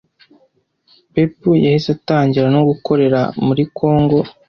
[1.13, 4.19] Pepu yahise atangira no gukorera muri kongo